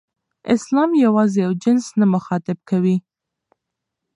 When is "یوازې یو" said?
1.05-1.53